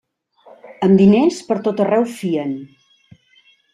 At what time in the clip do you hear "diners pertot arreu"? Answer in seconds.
1.01-2.07